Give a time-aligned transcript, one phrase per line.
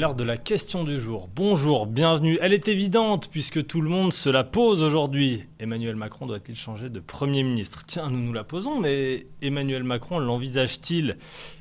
[0.00, 1.28] L'heure de la question du jour.
[1.34, 2.38] Bonjour, bienvenue.
[2.40, 5.44] Elle est évidente puisque tout le monde se la pose aujourd'hui.
[5.58, 7.84] Emmanuel Macron doit-il changer de Premier ministre?
[7.86, 11.18] Tiens, nous nous la posons, mais Emmanuel Macron l'envisage-t-il?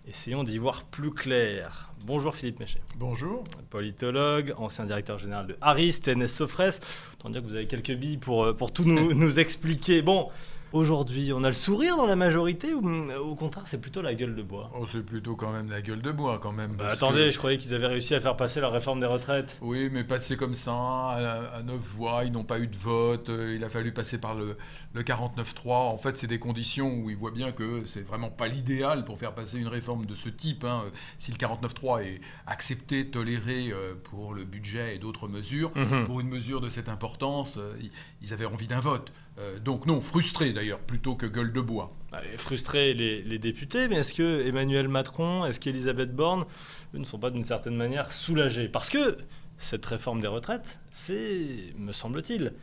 [0.07, 1.91] Essayons d'y voir plus clair.
[2.05, 2.80] Bonjour Philippe Méchet.
[2.95, 3.44] Bonjour.
[3.70, 6.80] Politologue, ancien directeur général de Harris, TNS Sofres.
[7.16, 10.02] Autant dire que vous avez quelques billes pour, euh, pour tout nous, nous expliquer.
[10.02, 10.30] Bon,
[10.72, 14.36] Aujourd'hui, on a le sourire dans la majorité ou au contraire, c'est plutôt la gueule
[14.36, 14.70] de bois?
[14.80, 16.73] Oh, c'est plutôt quand même la gueule de bois, quand même.
[16.76, 19.58] Bah, Attendez, que- je croyais qu'ils avaient réussi à faire passer la réforme des retraites.
[19.62, 23.30] Oui, mais passer comme ça, à, à neuf voix, ils n'ont pas eu de vote,
[23.30, 24.58] euh, il a fallu passer par le,
[24.94, 25.90] le 49-3.
[25.92, 29.17] En fait, c'est des conditions où ils voient bien que c'est vraiment pas l'idéal pour
[29.17, 30.64] faire passer une réforme de ce type.
[30.66, 30.84] hein.
[31.17, 36.06] Si le 49-3 est accepté, toléré euh, pour le budget et d'autres mesures, Mhm.
[36.06, 37.73] pour une mesure de cette importance, euh,
[38.22, 39.11] ils avaient envie d'un vote.
[39.40, 41.95] Euh, donc non, frustré d'ailleurs, plutôt que gueule de bois.
[42.12, 46.45] Allez, frustrés les, les députés, mais est-ce que Emmanuel Macron, est-ce qu'Elisabeth Borne,
[46.94, 48.67] ne sont pas d'une certaine manière soulagés?
[48.67, 49.17] Parce que
[49.58, 52.54] cette réforme des retraites, c'est, me semble-t-il,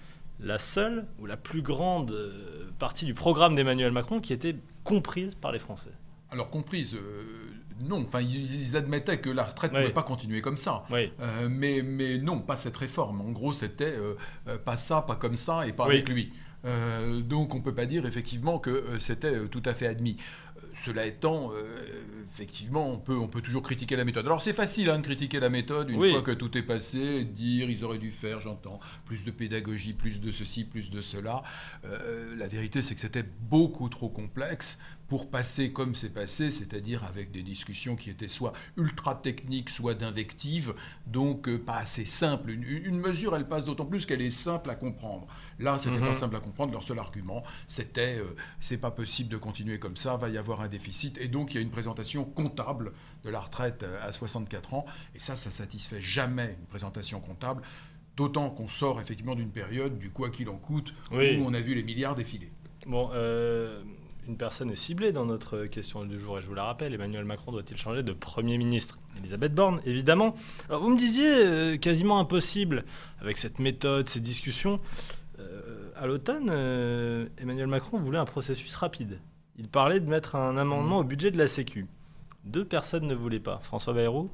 [0.41, 5.35] la seule ou la plus grande euh, partie du programme d'Emmanuel Macron qui était comprise
[5.35, 5.93] par les Français.
[6.31, 7.25] Alors comprise, euh,
[7.89, 9.83] non, enfin ils, ils admettaient que la retraite ne Oui.
[9.85, 10.85] pouvait pas continuer comme ça.
[10.91, 11.11] Oui.
[11.21, 13.21] Euh, mais, mais non, pas cette réforme.
[13.23, 15.95] En gros, c'était euh, pas ça, pas comme ça et pas Oui.
[15.95, 16.33] avec lui.
[16.67, 20.17] Euh, donc on peut pas dire effectivement que euh, c'était euh, tout à fait admis.
[20.84, 24.27] Cela étant, euh, effectivement, on peut, on peut toujours critiquer la méthode.
[24.27, 26.11] Alors c'est facile hein, de critiquer la méthode une Oui.
[26.12, 30.20] fois que tout est passé, dire ils auraient dû faire, j'entends, plus de pédagogie, plus
[30.20, 31.42] de ceci, plus de cela.
[31.86, 34.78] Euh, la vérité c'est que c'était beaucoup trop complexe
[35.09, 39.95] pour passer comme c'est passé, c'est-à-dire avec des discussions qui étaient soit ultra techniques, soit
[39.95, 40.75] d'invectives,
[41.07, 42.51] donc euh, pas assez simples.
[42.51, 45.27] Une, une mesure, elle passe d'autant plus qu'elle est simple à comprendre.
[45.61, 46.07] Là, c'était Mhm.
[46.09, 46.73] pas simple à comprendre.
[46.73, 50.61] Leur seul argument, c'était euh, c'est pas possible de continuer comme ça, va y avoir
[50.61, 52.92] un déficit, et donc il y a une présentation comptable
[53.25, 57.63] de la retraite euh, à 64 ans, et ça, ça satisfait jamais une présentation comptable.
[58.17, 61.36] D'autant qu'on sort effectivement d'une période du quoi qu'il en coûte, Oui.
[61.39, 62.51] où on a vu les milliards défiler.
[62.86, 63.83] Bon, euh,
[64.27, 67.25] une personne est ciblée dans notre question du jour, et je vous la rappelle, Emmanuel
[67.25, 68.98] Macron doit-il changer de Premier ministre?
[69.19, 70.35] Elisabeth Borne, évidemment.
[70.69, 72.85] Alors vous me disiez euh, quasiment impossible
[73.20, 74.81] avec cette méthode, ces discussions.
[75.39, 79.20] Euh, à l'automne, euh, Emmanuel Macron voulait un processus rapide.
[79.59, 81.86] Il parlait de mettre un amendement au budget de la Sécu.
[82.45, 84.31] Deux personnes ne voulaient pas, François Bayrou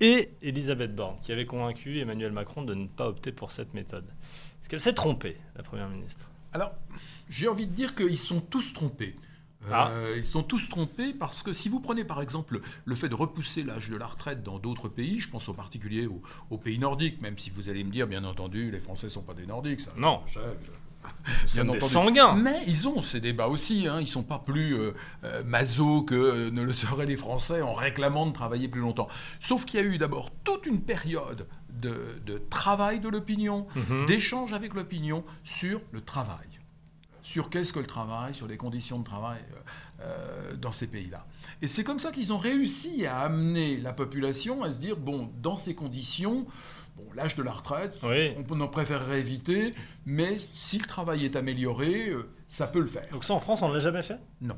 [0.00, 4.04] et Elisabeth Borne, qui avait convaincu Emmanuel Macron de ne pas opter pour cette méthode.
[4.60, 6.28] Est-ce qu'elle s'est trompée, la Première ministre?
[6.56, 6.72] Alors,
[7.28, 9.14] j'ai envie de dire qu'ils sont tous trompés.
[9.68, 9.90] Euh, Ah.
[10.16, 13.62] Ils sont tous trompés parce que si vous prenez par exemple le fait de repousser
[13.62, 17.20] l'âge de la retraite dans d'autres pays, je pense en particulier aux, aux pays nordiques,
[17.20, 19.80] même si vous allez me dire, bien entendu, les Français ne sont pas des nordiques.
[19.80, 20.22] Ça, Non.
[21.54, 23.86] Bien des sanguins Mais ils ont ces débats aussi.
[23.86, 23.98] Hein.
[24.00, 24.92] Ils sont pas plus euh,
[25.24, 29.08] euh, maso que euh, ne le seraient les Français en réclamant de travailler plus longtemps.
[29.40, 31.46] Sauf qu'il y a eu d'abord toute une période
[31.80, 34.06] de, de travail de l'opinion, Mhm.
[34.06, 36.46] d'échange avec l'opinion sur le travail.
[37.22, 41.26] Sur qu'est-ce que le travail, sur les conditions de travail euh, euh, dans ces pays-là.
[41.60, 45.28] Et c'est comme ça qu'ils ont réussi à amener la population à se dire, bon,
[45.42, 46.46] dans ces conditions,
[46.96, 48.32] bon, l'âge de la retraite, Oui.
[48.48, 53.08] on en préférerait éviter, mais si le travail est amélioré, euh, ça peut le faire.
[53.10, 54.20] Donc ça, en France, on ne l'a jamais fait?
[54.40, 54.56] Non.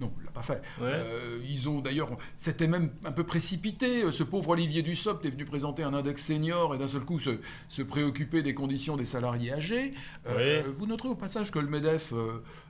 [0.00, 0.60] Non, on l'a pas fait.
[0.80, 0.90] Ouais.
[0.92, 4.02] Euh, ils ont d'ailleurs, c'était même un peu précipité.
[4.02, 7.20] Euh, Ce pauvre Olivier Dussopt est venu présenter un index senior et d'un seul coup
[7.20, 7.38] se,
[7.68, 9.92] se préoccuper des conditions des salariés âgés.
[10.28, 10.64] Euh.
[10.78, 12.12] Vous noterez au passage que le Medef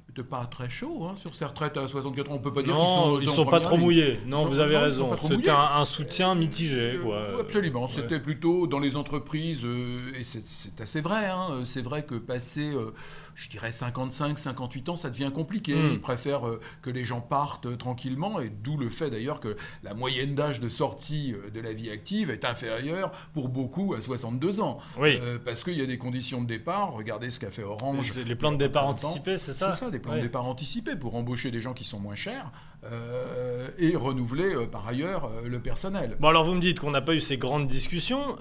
[0.08, 2.34] n'était pas très chaud hein, sur ses retraites à 64 ans.
[2.34, 4.18] On peut pas dire qu'ils sont, ils sont pas trop mouillés.
[4.26, 5.16] Non, Non, vous avez non, raison.
[5.26, 6.98] C'était un, un soutien mitigé.
[7.06, 7.90] Euh, absolument, Ouais.
[7.90, 12.16] c'était plutôt dans les entreprises, euh, et c'est c'est assez vrai, hein, c'est vrai que
[12.16, 12.92] passer, euh,
[13.34, 15.74] je dirais 55, 58 ans, ça devient compliqué.
[15.74, 15.92] Mm.
[15.92, 19.56] Ils préfèrent euh, que les gens partent euh, tranquillement, et d'où le fait d'ailleurs que
[19.82, 24.02] la moyenne d'âge de sortie euh, de la vie active est inférieure pour beaucoup à
[24.02, 24.78] 62 ans.
[24.98, 25.18] Oui.
[25.44, 28.12] Parce qu'il y a des conditions de départ, regardez ce qu'a fait Orange.
[28.12, 30.18] C'est les plans de départ anticipés, c'est ça C'est ça, des plans Ouais.
[30.18, 32.50] de départ anticipés pour embaucher des gens qui sont moins chers
[32.92, 36.16] euh, et renouveler euh, par ailleurs euh, le personnel.
[36.20, 38.36] Bon, alors vous me dites qu'on n'a pas eu ces grandes discussions.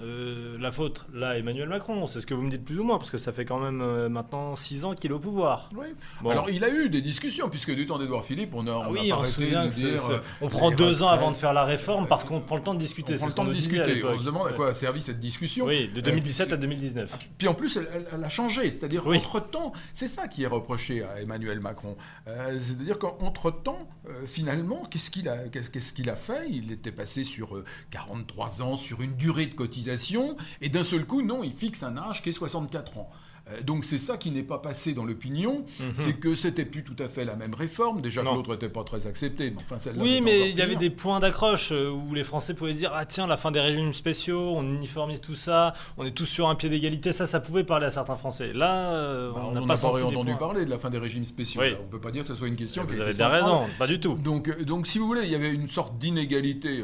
[0.60, 3.10] La faute, là, Emmanuel Macron, c'est ce que vous me dites plus ou moins, parce
[3.12, 5.70] que ça fait quand même maintenant 6 ans qu'il est au pouvoir.
[5.76, 5.88] Oui.
[6.22, 6.30] Bon.
[6.30, 8.92] Alors il a eu des discussions, puisque du temps d'Edouard Philippe, on a, Ah on
[8.94, 10.22] oui, a on pas se arrêté de dire...
[10.42, 12.80] on prend deux ans avant de faire la réforme parce qu'on prend le temps de
[12.80, 13.14] discuter.
[13.16, 14.04] On prend le temps de discuter.
[14.06, 15.66] On se demande à quoi a servi cette discussion.
[15.66, 17.18] Oui, de Euh, 2017 à 2019.
[17.38, 18.72] Puis en plus, elle, elle- elle a changé.
[18.72, 19.20] C'est-à-dire Oui.
[19.20, 21.96] qu'entre-temps, c'est ça qui est reproché à Emmanuel Macron.
[22.26, 23.88] C'est-à-dire qu'entre-temps,
[24.34, 26.50] finalement, qu'est-ce qu'il a, qu'est-ce qu'il a fait?
[26.50, 31.06] Il était passé sur euh, 43 ans, sur une durée de cotisation, et d'un seul
[31.06, 33.10] coup, non, il fixe un âge qui est 64 ans.
[33.50, 35.94] Euh, Donc c'est ça qui n'est pas passé dans l'opinion, Mhm.
[35.94, 38.02] c'est que c'était plus tout à fait la même réforme.
[38.02, 39.92] Déjà que l'autre n'était pas très accepté, mais enfin.
[39.98, 43.06] Oui, mais il y avait des points d'accroche euh, où les Français pouvaient dire Ah,
[43.06, 46.56] tiens, la fin des régimes spéciaux, on uniformise tout ça, on est tous sur un
[46.56, 47.12] pied d'égalité.
[47.12, 48.54] Ça, ça pouvait parler à certains Français.
[48.54, 51.62] Là, euh, Bah, on n'a pas entendu parler de la fin des régimes spéciaux.
[51.62, 51.76] Oui.
[51.80, 52.84] On ne peut pas dire que ce soit une question.
[52.86, 53.42] Vous avez centrale.
[53.44, 54.16] raisons, pas du tout.
[54.24, 56.84] Donc, donc, si vous voulez, il y avait une sorte d'inégalité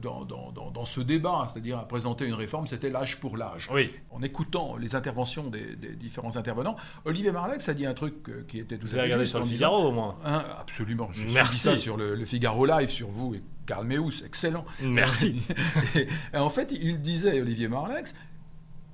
[0.00, 3.68] dans, dans- dans- dans ce débat, c'est-à-dire à présenter une réforme, c'était l'âge pour l'âge.
[3.72, 8.14] Oui, En écoutant les interventions des, des différents intervenants, Olivier Marlex a dit un truc
[8.28, 9.92] euh, qui était tout vous à avez fait regardé juste sur le disant- Figaro au
[9.92, 10.16] moins.
[10.24, 11.08] Hein, absolument.
[11.12, 11.58] Je Merci.
[11.58, 14.64] ça sur le, le Figaro Live, sur vous et Karl Meus, excellent.
[14.82, 15.42] Merci.
[15.94, 18.14] et, et en fait, il disait, Olivier Marlex,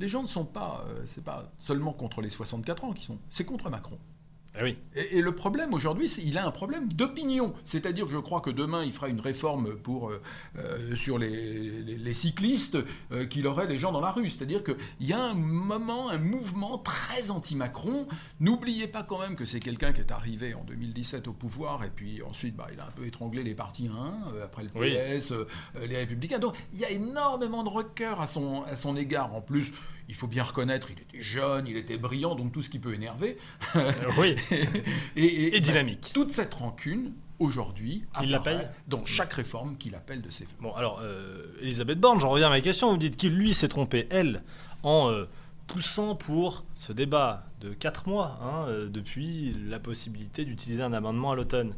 [0.01, 3.19] les gens ne sont pas, euh, c'est pas seulement contre les 64 ans qui sont,
[3.31, 3.99] c'est contre Macron.
[4.61, 4.77] Eh oui.
[4.97, 7.55] Et, et le problème aujourd'hui, il a un problème d'opinion.
[7.65, 10.21] C'est-à-dire que je crois que demain, il fera une réforme pour, euh,
[10.59, 11.29] euh, sur les,
[11.83, 12.77] les- les cyclistes
[13.13, 14.31] euh, qu'il aurait les gens dans la rue.
[14.31, 18.09] C'est-à-dire qu'il y a un moment, un mouvement très anti-Macron.
[18.41, 21.91] N'oubliez pas quand même que c'est quelqu'un qui est arrivé en 2017 au pouvoir et
[21.95, 24.95] puis ensuite, bah, il a un peu étranglé les partis 1, euh, après le Oui.
[25.19, 25.45] PS, euh,
[25.87, 26.39] les Républicains.
[26.39, 29.35] Donc il y a énormément de rencœur à son, à son égard.
[29.35, 29.73] En plus,
[30.09, 32.95] il faut bien reconnaître, il était jeune, il était brillant, donc tout ce qui peut
[32.95, 33.37] énerver.
[33.77, 34.37] Euh, oui.
[35.17, 36.11] et, et- Et bah, dynamique.
[36.15, 40.45] toute cette rancune, aujourd'hui, Il la apparaît paye dans chaque réforme qu'il appelle de ses
[40.45, 40.51] voeux.
[40.61, 42.91] Bon, alors, euh, Elisabeth Borne, j'en reviens à ma question.
[42.91, 44.43] Vous dites qu'il, lui, s'est trompé, elle,
[44.83, 45.27] en euh,
[45.67, 51.33] poussant pour ce débat de 4 mois, hein, euh, depuis la possibilité d'utiliser un amendement
[51.33, 51.75] à l'automne.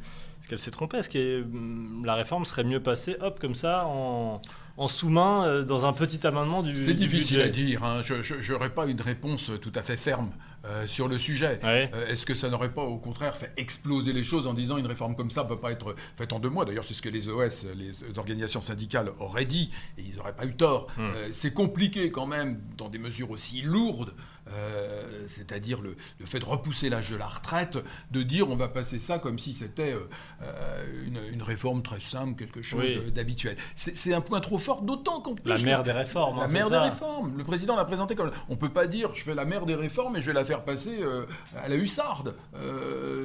[0.51, 4.41] Qu'elle s'est trompée Est-ce que hum, la réforme serait mieux passée, hop, comme ça, en,
[4.79, 7.85] en sous-main, euh, dans un petit amendement du C'est difficile à dire.
[7.85, 8.01] hein.
[8.03, 10.33] Je n'aurais pas une réponse tout à fait ferme
[10.65, 11.61] euh, sur le sujet.
[11.63, 11.89] Ouais.
[11.95, 14.89] Euh, Est-ce que ça n'aurait pas, au contraire, fait exploser les choses en disant une
[14.89, 16.65] réforme comme ça ne peut pas être faite en deux mois?
[16.65, 20.47] D'ailleurs, c'est ce que les OS, les organisations syndicales, auraient dit, et ils n'auraient pas
[20.47, 20.89] eu tort.
[20.99, 21.11] Hmm.
[21.31, 24.15] C'est compliqué quand même, dans des mesures aussi lourdes,
[24.53, 27.79] euh, c'est-à-dire le, le fait de repousser l'âge de la retraite,
[28.11, 30.09] de dire on va passer ça comme si c'était euh,
[30.43, 33.13] euh, une, une réforme très simple, quelque chose Oui.
[33.13, 33.57] d'habituel.
[33.75, 35.37] C'est un point trop fort, d'autant plus...
[35.45, 36.39] La mère des réformes.
[36.39, 37.37] La hein, mère des réformes.
[37.37, 38.31] Le président l'a présenté comme.
[38.49, 40.65] On peut pas dire je fais la mère des réformes et je vais la faire
[40.65, 41.27] passer euh,
[41.57, 42.35] à la hussarde.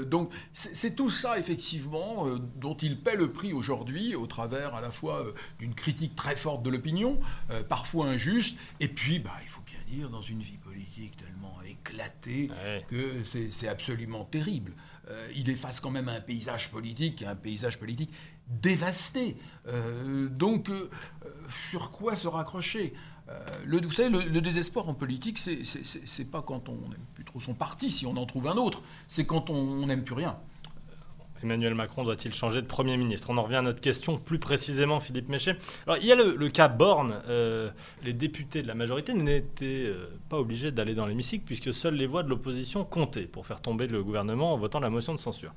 [0.07, 2.25] Donc c'est tout ça effectivement
[2.55, 5.25] dont il paie le prix aujourd'hui au travers à la fois
[5.59, 7.19] d'une critique très forte de l'opinion,
[7.69, 12.49] parfois injuste, et puis bah il faut bien dire dans une vie politique tellement éclatée
[12.63, 12.85] Ouais.
[12.89, 14.73] que c'est absolument terrible.
[15.09, 18.11] Euh, il est face quand même à un paysage politique, un paysage politique
[18.47, 19.37] dévasté.
[19.67, 20.89] Euh, donc, euh,
[21.69, 22.93] sur quoi se raccrocher?
[23.29, 27.23] Euh, le, Vous savez, le, le désespoir en politique, c'est pas quand on n'aime plus
[27.25, 30.37] trop son parti, si on en trouve un autre, c'est quand on n'aime plus rien.
[31.45, 33.29] Emmanuel Macron doit-il changer de Premier ministre?
[33.29, 35.55] On en revient à notre question plus précisément, Philippe Méchet.
[35.85, 37.21] Alors, il y a le, cas Borne.
[37.29, 37.69] Euh,
[38.03, 42.07] les députés de la majorité n'étaient euh, pas obligés d'aller dans l'hémicycle puisque seules les
[42.07, 45.53] voix de l'opposition comptaient pour faire tomber le gouvernement en votant la motion de censure.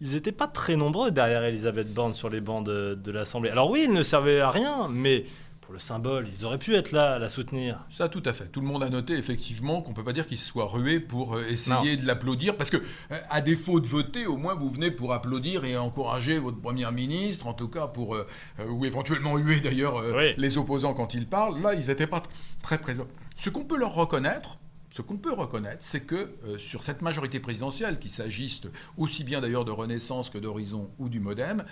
[0.00, 3.50] Ils n'étaient pas très nombreux derrière Elisabeth Borne sur les bancs de, de l'Assemblée.
[3.50, 5.26] Alors oui, ils ne servaient à rien, mais
[5.70, 7.86] pour le symbole, ils auraient pu être là, à la soutenir.
[7.90, 8.46] Ça, tout à fait.
[8.46, 11.36] Tout le monde a noté effectivement qu'on peut pas dire qu'il se soit rué pour
[11.36, 14.90] euh, essayer de l'applaudir, parce que euh, à défaut de voter, au moins vous venez
[14.90, 18.26] pour applaudir et encourager votre première ministre, en tout cas pour euh,
[18.68, 20.34] ou éventuellement huer d'ailleurs euh, Oui.
[20.38, 21.62] les opposants quand ils parlent.
[21.62, 22.24] Là, ils n'étaient pas
[22.64, 23.06] très présents.
[23.36, 24.58] Ce qu'on peut leur reconnaître.
[24.92, 28.62] Ce qu'on peut reconnaître, c'est que euh, sur cette majorité présidentielle, qu'il s'agisse
[28.98, 31.64] aussi bien d'ailleurs de Renaissance que d'Horizon ou du Modem,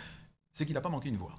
[0.53, 1.35] c'est qu'il n'a pas manqué une voix.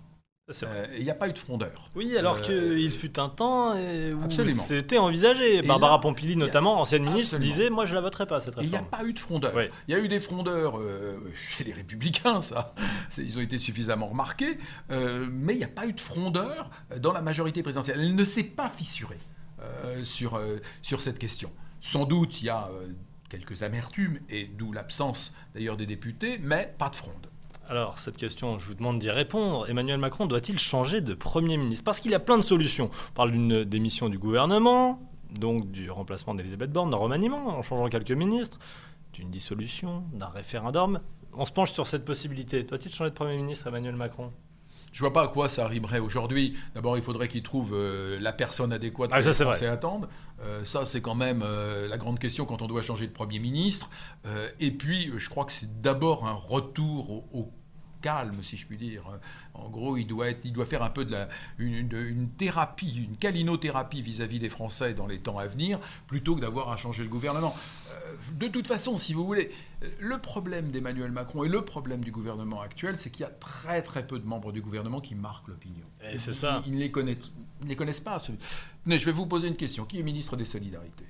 [0.63, 1.89] Euh, il n'y a pas eu de frondeur.
[1.95, 5.61] Oui, alors Euh, qu'il fut un temps où c'était envisagé.
[5.61, 8.75] Barbara Pompili, notamment, ancienne ministre, disait Moi, je la voterai pas, cette Et il n'y
[8.75, 8.89] a réforme.
[8.89, 9.53] pas eu de frondeur.
[9.87, 12.73] Il y a eu des frondeurs euh, chez les républicains, ça.
[13.17, 14.57] Ils ont été suffisamment remarqués.
[14.89, 17.99] mais il n'y a pas eu de frondeur dans la majorité présidentielle.
[17.99, 19.19] Elle ne s'est pas fissurée
[20.03, 20.39] sur,
[20.81, 21.51] sur cette question.
[21.81, 22.69] Sans doute, il y a
[23.29, 27.27] quelques amertumes, et d'où l'absence d'ailleurs des députés, mais pas de fronde.
[27.69, 29.69] Alors, cette question, je vous demande d'y répondre.
[29.69, 31.83] Emmanuel Macron doit-il changer de Premier ministre?
[31.83, 32.89] Parce qu'il y a plein de solutions.
[33.11, 34.99] On parle d'une démission du gouvernement,
[35.39, 38.57] donc du remplacement d'Elisabeth Borne, d'un remaniement en changeant quelques ministres,
[39.13, 40.99] d'une dissolution, d'un référendum.
[41.33, 42.63] On se penche sur cette possibilité.
[42.63, 44.33] Doit-il changer de Premier ministre, Emmanuel Macron?
[44.91, 46.57] Je vois pas à quoi ça arriverait aujourd'hui.
[46.73, 49.31] D'abord, il faudrait qu'il trouve euh, la personne adéquate Ah, les.
[49.33, 50.09] Français attendent.
[50.41, 53.37] Euh, ça, c'est quand même euh, la grande question quand on doit changer de Premier
[53.37, 53.91] ministre.
[54.25, 57.51] Euh, et puis, je crois que c'est d'abord un retour au, au
[58.01, 59.03] calme, si je puis dire.
[59.53, 61.27] En gros, il doit, être, il doit faire un peu de la,
[61.57, 66.35] une, de- une thérapie, une calinothérapie vis-à-vis des Français dans les temps à venir, plutôt
[66.35, 67.55] que d'avoir à changer le gouvernement.
[67.91, 69.51] Euh, De toute façon, si vous voulez,
[69.99, 73.81] le problème d'Emmanuel Macron et le problème du gouvernement actuel, c'est qu'il y a très
[73.81, 75.85] très peu de membres du gouvernement qui marquent l'opinion.
[76.03, 76.63] Et c'est Ils- ça.
[76.65, 78.17] Ils, ne les connaissent, ils ne les connaissent pas.
[78.85, 79.85] Tenez, je vais vous poser une question.
[79.85, 81.05] Qui est ministre des Solidarités?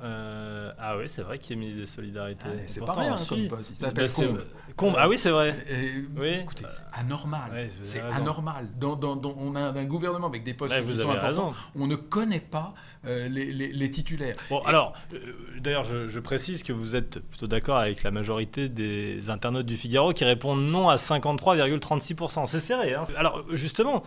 [0.00, 2.44] Euh, ah oui, c'est vrai qu'il est ministre des Solidarités.
[2.46, 3.70] Ah, c'est pas rien, comme poste.
[3.74, 4.44] Il Bah, s'appelle Combe.
[4.76, 4.94] Combe.
[4.96, 5.56] Ah oui, c'est vrai.
[5.68, 6.34] Et, Oui.
[6.42, 7.50] Écoutez, c'est anormal.
[7.50, 8.68] Ouais, c'est anormal.
[8.78, 11.26] Dans, dans- dans- on a un gouvernement avec des postes Ouais, qui sont importants.
[11.26, 11.54] raison.
[11.74, 12.74] On ne connaît pas
[13.06, 14.36] euh, les, les- les titulaires.
[14.50, 15.18] Bon, alors, euh,
[15.60, 19.76] d'ailleurs, je, je précise que vous êtes plutôt d'accord avec la majorité des internautes du
[19.76, 22.46] Figaro qui répondent non à 53,36%.
[22.46, 22.94] C'est serré.
[22.94, 24.02] Hein alors, justement,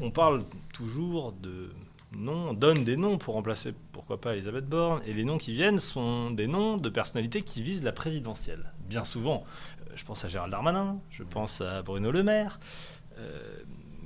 [0.00, 0.42] on parle
[0.74, 1.70] toujours de
[2.12, 6.30] donne des noms pour remplacer, pourquoi pas, Elisabeth Borne, et les noms qui viennent sont
[6.30, 8.72] des noms de personnalités qui visent la présidentielle.
[8.88, 9.44] Bien souvent,
[9.80, 12.58] euh, je pense à Gérald Darmanin, je pense à Bruno Le Maire.
[13.18, 13.58] euh,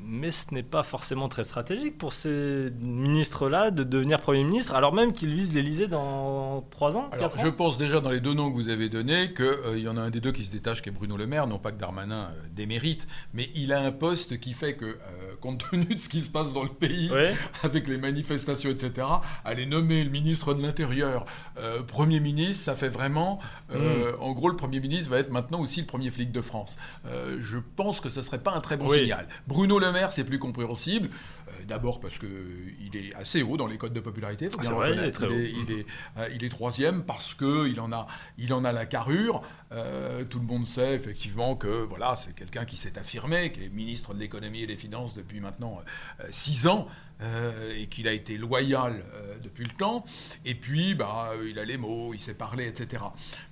[0.05, 4.93] mais ce n'est pas forcément très stratégique pour ces ministres-là de devenir Premier ministre, alors
[4.93, 7.45] même qu'ils visent l'Élysée dans 3 ans, Alors, 4 ans.
[7.45, 10.01] je pense déjà dans les deux noms que vous avez donnés qu'il y en a
[10.01, 11.47] un des deux qui se détache, qui est Bruno Le Maire.
[11.47, 14.97] Non pas que Darmanin euh, démérite, mais il a un poste qui fait que, euh,
[15.41, 17.35] compte tenu de ce qui se passe dans le pays, Ouais.
[17.63, 19.07] avec les manifestations, etc.,
[19.45, 21.25] aller nommer le ministre de l'Intérieur
[21.59, 23.39] euh, Premier ministre, ça fait vraiment...
[23.73, 24.21] euh, Mm.
[24.21, 26.79] En gros, le Premier ministre va être maintenant aussi le premier flic de France.
[27.07, 28.99] Euh, je pense que ce ne serait pas un très bon Oui.
[29.01, 29.27] signal.
[29.47, 31.09] Bruno Le Maire, c'est plus compréhensible.
[31.49, 34.71] Euh, D'abord parce qu'il est assez haut dans les codes de popularité, faut Ah, bien
[34.71, 35.33] c'est le vrai, il est très haut.
[35.33, 35.87] il est,
[36.19, 38.07] euh, il est troisième parce qu'il en, a,
[38.39, 39.43] il en a la carrure.
[39.73, 43.69] Euh, tout le monde sait effectivement que voilà, c'est quelqu'un qui s'est affirmé, qui est
[43.69, 45.81] ministre de l'économie et des finances depuis maintenant
[46.21, 46.87] euh, six ans.
[47.23, 50.05] euh, et qu'il a été loyal euh, depuis le temps.
[50.47, 53.05] Et puis, bah, il a les mots, il sait parler, etc.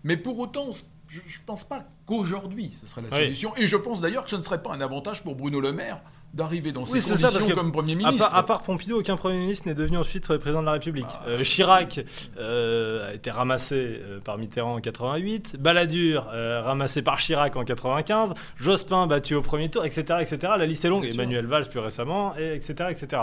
[0.05, 0.71] Mais pour autant,
[1.07, 3.25] je ne pense pas qu'aujourd'hui ce serait la Oui.
[3.25, 3.55] solution.
[3.57, 6.01] Et je pense d'ailleurs que ce ne serait pas un avantage pour Bruno Le Maire
[6.39, 8.31] d'arriver dans ces Oui, c'est conditions ça, parce que comme Premier À ministre.
[8.31, 11.05] part, à part Pompidou, aucun Premier ministre n'est devenu ensuite président de la République.
[11.11, 11.25] Ah.
[11.29, 12.01] Euh, Chirac
[12.39, 17.65] euh, a été ramassé euh, par Mitterrand en 88, Balladur euh, ramassé par Chirac en
[17.65, 20.03] 95, Jospin battu au premier tour, etc.
[20.21, 20.39] etc.
[20.59, 21.05] La liste est longue.
[21.05, 23.23] Emmanuel Valls plus récemment, et etc., etc.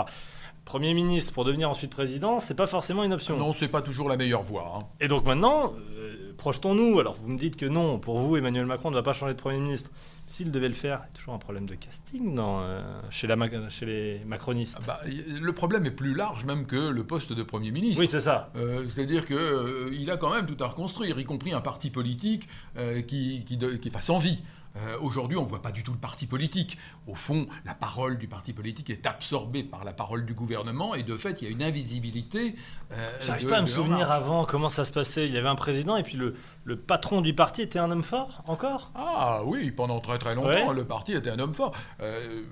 [0.64, 3.36] Premier ministre pour devenir ensuite président, c'est pas forcément une option.
[3.36, 4.72] Non, c'est pas toujours la meilleure voie.
[4.76, 4.80] hein.
[5.00, 6.98] Et donc maintenant, euh, projetons-nous.
[7.00, 9.38] Alors vous me dites que non, pour vous, Emmanuel Macron ne va pas changer de
[9.40, 9.90] Premier ministre.
[10.26, 13.26] S'il devait le faire, il y a toujours un problème de casting dans, euh, chez,
[13.26, 14.76] la, Ma- chez les macronistes.
[14.80, 18.00] Ah bah, le problème est plus large même que le poste de Premier ministre.
[18.02, 18.50] Oui, c'est ça.
[18.56, 23.02] Euh, C'est-à-dire qu'il a quand même tout à reconstruire, y compris un parti politique euh,
[23.02, 24.40] qui, qui, de- qui fasse envie.
[24.76, 26.76] Euh, Aujourd'hui, on ne voit pas du tout le parti politique.
[27.06, 31.02] Au fond, la parole du parti politique est absorbée par la parole du gouvernement et
[31.02, 32.54] de fait, il y a une invisibilité.
[32.92, 35.26] euh, J'arrive pas à me souvenir avant comment ça se passait.
[35.26, 38.02] Il y avait un président et puis le, le patron du parti était un homme
[38.04, 38.90] fort encore?
[38.94, 40.74] Ah oui, pendant très très longtemps, Ouais.
[40.74, 41.72] le parti était un homme fort.
[42.00, 42.42] Euh,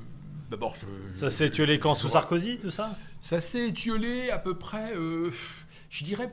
[0.50, 2.90] D'abord, je, Ça s'est les camps sous Sarkozy, tout ça?
[3.20, 5.30] Ça s'est étiolé à peu près, euh,
[5.88, 6.30] je dirais,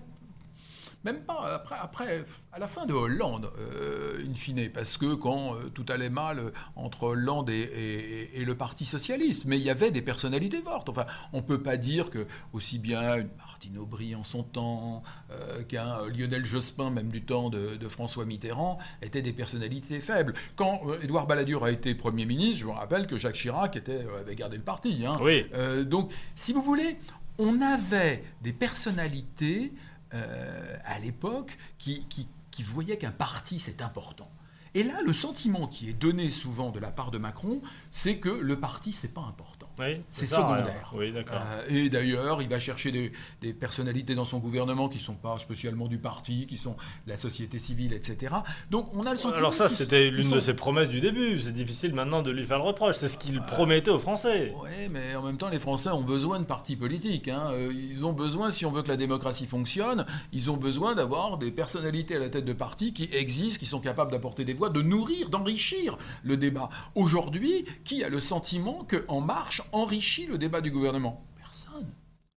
[1.03, 5.55] même pas après, après à la fin de Hollande, euh, in fine, parce que quand
[5.55, 9.63] euh, tout allait mal euh, entre Hollande et, et- et le Parti socialiste, mais il
[9.63, 10.89] y avait des personnalités fortes.
[10.89, 15.63] Enfin, on peut pas dire que aussi bien une Martine Aubry en son temps euh,
[15.63, 20.33] qu'un euh, Lionel Jospin, même du temps de, de François Mitterrand, étaient des personnalités faibles.
[20.55, 24.03] Quand euh, Édouard Balladur a été Premier ministre, je vous rappelle que Jacques Chirac était,
[24.05, 25.05] euh, avait gardé le parti.
[25.05, 25.13] hein.
[25.21, 25.45] Oui.
[25.53, 26.97] Euh, donc, si vous voulez,
[27.37, 29.71] on avait des personnalités
[30.13, 34.29] euh, à l'époque qui, qui, qui voyaient qu'un parti, c'est important.
[34.73, 38.29] Et là, le sentiment qui est donné souvent de la part de Macron, c'est que
[38.29, 39.69] le parti, c'est pas important.
[39.81, 40.91] Oui, C'est secondaire.
[40.95, 41.11] Oui.
[41.15, 43.11] Euh, et d'ailleurs, il va chercher des,
[43.41, 47.09] des personnalités dans son gouvernement qui ne sont pas spécialement du parti, qui sont de
[47.11, 48.35] la société civile, etc.
[48.69, 49.37] Donc, on a le sentiment.
[49.39, 51.39] Alors ça, c'était l'une sont- de ses promesses du début.
[51.41, 52.95] C'est difficile maintenant de lui faire le reproche.
[52.97, 54.53] C'est ce qu'il promettait aux Français.
[54.61, 57.27] Oui, mais en même temps, les Français ont besoin de partis politiques.
[57.27, 57.49] hein.
[57.51, 61.37] Euh, Ils ont besoin, si on veut que la démocratie fonctionne, ils ont besoin d'avoir
[61.37, 64.69] des personnalités à la tête de partis qui existent, qui sont capables d'apporter des voix,
[64.69, 66.69] de nourrir, d'enrichir le débat.
[66.95, 71.87] Aujourd'hui, qui a le sentiment que En Marche enrichit le débat du gouvernement Personne.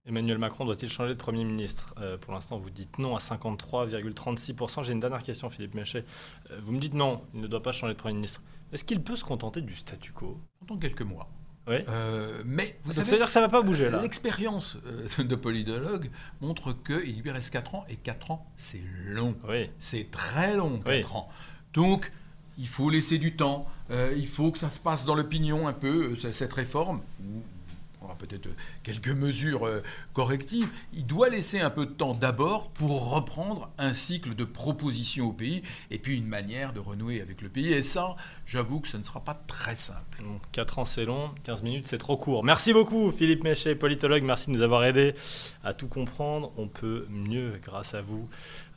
[0.06, 1.94] Emmanuel Macron doit-il changer de Premier ministre?
[1.98, 4.82] Euh, Pour l'instant, vous dites non à 53,36%.
[4.84, 6.04] J'ai une dernière question, Philippe Méchet.
[6.50, 8.42] Euh, vous me dites non, il ne doit pas changer de Premier ministre.
[8.72, 10.38] Est-ce qu'il peut se contenter du statu quo?
[10.66, 11.28] Pendant quelques mois.
[11.66, 11.76] Oui.
[11.88, 14.02] Euh, mais vous savez, C'est-à-dire que ça va pas bouger là.
[14.02, 16.10] l'expérience euh, de politologue
[16.42, 19.34] montre qu'il lui reste 4 ans, et 4 ans, c'est long.
[19.48, 19.70] Oui.
[19.78, 21.04] C'est très long, 4 Oui.
[21.16, 21.28] ans.
[21.72, 22.12] Donc,
[22.58, 23.66] il faut laisser du temps.
[23.90, 27.00] euh, il faut que ça se passe dans l'opinion un peu, euh, cette réforme.
[28.16, 28.48] Peut-être
[28.82, 30.68] quelques mesures euh, correctives.
[30.92, 35.32] Il doit laisser un peu de temps d'abord pour reprendre un cycle de propositions au
[35.32, 37.72] pays et puis une manière de renouer avec le pays.
[37.72, 38.16] Et ça,
[38.46, 40.22] j'avoue que ce ne sera pas très simple.
[40.52, 42.44] 4 ans c'est long, 15 minutes c'est trop court.
[42.44, 45.14] Merci beaucoup Philippe Méchet, politologue, merci de nous avoir aidés
[45.62, 46.52] à tout comprendre.
[46.56, 48.28] On peut mieux, grâce à vous,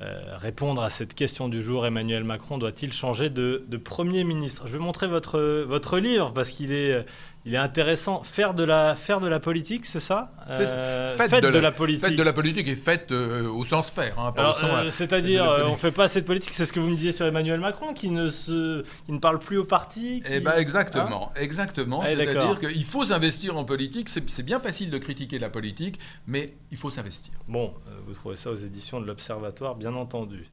[0.01, 1.86] euh, répondre à cette question du jour.
[1.86, 4.67] Emmanuel Macron doit-il changer de, de Premier ministre?
[4.67, 7.06] Je vais montrer votre, votre livre parce qu'il est
[7.47, 8.23] il est intéressant.
[8.23, 10.29] Faire de la, faire de la politique, c'est ça?
[10.49, 12.05] Euh, Faites, de, la, politique.
[12.05, 14.19] Faites de la politique et faites euh, au sens faire.
[14.19, 16.53] Hein, euh, C'est-à-dire, on ne fait pas assez de politique.
[16.53, 19.59] C'est ce que vous me disiez sur Emmanuel Macron, qui ne, se, ne parle plus
[19.59, 20.21] au parti.
[20.29, 21.31] Eh ben exactement.
[21.33, 22.01] Hein exactement.
[22.03, 24.09] Ah, C'est-à-dire qu'il faut s'investir en politique.
[24.09, 27.33] C'est bien facile de critiquer la politique, mais il faut s'investir.
[27.47, 27.73] Bon,
[28.05, 30.43] vous trouvez ça aux éditions de l'Observatoire, bien entendu.